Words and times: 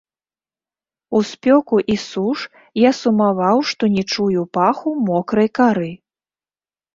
У 1.17 1.19
спёку 1.31 1.75
і 1.95 1.97
суш 2.05 2.39
я 2.87 2.91
сумаваў, 3.01 3.57
што 3.73 3.83
не 3.97 4.03
чую 4.15 4.41
паху 4.59 4.89
мокрай 5.11 5.49
кары. 5.61 5.91